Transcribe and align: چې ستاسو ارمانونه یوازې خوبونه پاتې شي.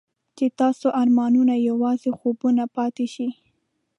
چې 0.37 0.45
ستاسو 0.53 0.87
ارمانونه 1.01 1.53
یوازې 1.69 2.09
خوبونه 2.19 2.63
پاتې 2.75 3.05
شي. 3.13 3.27